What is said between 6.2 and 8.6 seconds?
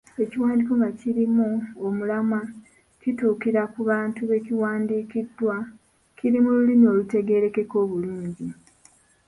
mu lulimi olutegeerekeka obulungi.